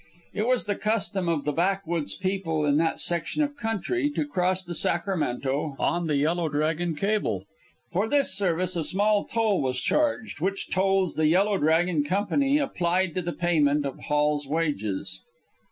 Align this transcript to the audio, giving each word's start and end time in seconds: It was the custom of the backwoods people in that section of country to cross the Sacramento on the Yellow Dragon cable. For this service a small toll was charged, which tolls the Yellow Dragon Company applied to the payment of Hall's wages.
It 0.33 0.47
was 0.47 0.65
the 0.65 0.73
custom 0.75 1.29
of 1.29 1.45
the 1.45 1.51
backwoods 1.51 2.15
people 2.15 2.65
in 2.65 2.77
that 2.77 2.99
section 2.99 3.43
of 3.43 3.55
country 3.55 4.09
to 4.15 4.25
cross 4.25 4.63
the 4.63 4.73
Sacramento 4.73 5.75
on 5.77 6.07
the 6.07 6.15
Yellow 6.15 6.49
Dragon 6.49 6.95
cable. 6.95 7.45
For 7.91 8.07
this 8.07 8.33
service 8.33 8.75
a 8.75 8.83
small 8.83 9.25
toll 9.25 9.61
was 9.61 9.79
charged, 9.79 10.41
which 10.41 10.71
tolls 10.71 11.13
the 11.13 11.27
Yellow 11.27 11.59
Dragon 11.59 12.03
Company 12.03 12.57
applied 12.57 13.13
to 13.13 13.21
the 13.21 13.31
payment 13.31 13.85
of 13.85 13.99
Hall's 14.05 14.47
wages. 14.47 15.19